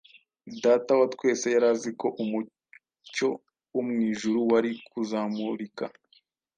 [0.63, 3.29] Data wa twese yari azi ko umucyo
[3.73, 5.85] wo mu ijuru wari kuzamurika